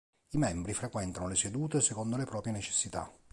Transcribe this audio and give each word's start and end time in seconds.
I 0.31 0.37
membri 0.39 0.73
frequentano 0.73 1.27
le 1.27 1.35
sedute 1.35 1.79
secondo 1.79 2.17
le 2.17 2.25
proprie 2.25 2.51
necessità. 2.53 3.07